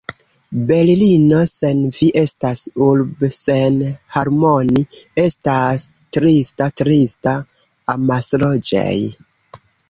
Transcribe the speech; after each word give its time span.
Berlino 0.69 1.41
sen 1.49 1.83
vi 1.97 2.07
estas 2.21 2.61
urb' 2.85 3.25
sen 3.35 3.77
harmoni' 4.15 4.83
estas 5.25 5.85
trista, 6.19 6.69
trista, 6.83 7.35
amasloĝej' 7.97 8.99